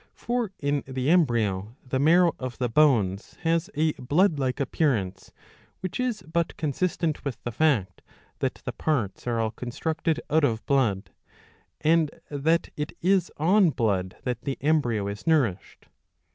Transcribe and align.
For 0.15 0.51
in 0.57 0.83
the 0.87 1.11
embryo 1.11 1.75
the 1.85 1.99
marrow 1.99 2.31
of 2.39 2.57
the 2.57 2.67
bones 2.69 3.35
has 3.43 3.69
a 3.75 3.93
blood 4.01 4.39
like 4.39 4.59
appearance, 4.59 5.31
which 5.81 5.99
is 5.99 6.23
but 6.23 6.57
consistent 6.57 7.23
with 7.23 7.37
the 7.43 7.51
fact 7.51 8.01
that 8.39 8.63
the 8.65 8.71
parts 8.71 9.27
are 9.27 9.39
all 9.39 9.51
constructed 9.51 10.19
out 10.27 10.43
of 10.43 10.65
blood, 10.65 11.11
and 11.81 12.09
that 12.31 12.69
it 12.75 12.93
is 13.01 13.31
on 13.37 13.69
blood 13.69 14.15
that 14.23 14.41
the 14.41 14.57
embryo 14.59 15.07
is 15.07 15.27
nourished. 15.27 15.85